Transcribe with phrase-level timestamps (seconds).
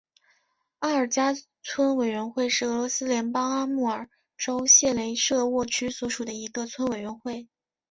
[0.79, 1.31] 阿尔加
[1.61, 7.47] 村委员会是俄罗斯联邦阿穆尔州谢雷舍沃区所属的一个村委员会。